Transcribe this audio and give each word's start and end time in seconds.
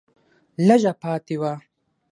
لږه 0.67 0.93
پاتې 1.01 1.35
وه 1.41 1.53